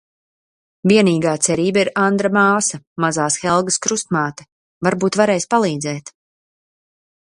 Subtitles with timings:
[0.91, 4.49] Vienīgā cerība ir Andra māsa, mazās Helgas krustmāte,
[4.89, 6.15] varbūt varēs palīdzēt?